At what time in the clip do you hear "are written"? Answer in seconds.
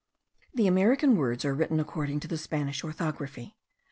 1.45-1.79